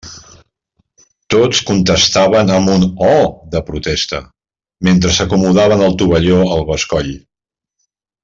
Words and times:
Tots 1.33 1.59
contestaven 1.67 2.49
amb 2.55 2.71
un 2.77 2.85
«oh!» 3.09 3.27
de 3.55 3.61
protesta, 3.69 4.23
mentre 4.89 5.13
s'acomodaven 5.19 5.85
el 5.89 5.95
tovalló 6.03 6.41
al 6.57 6.65
bescoll. 6.73 7.13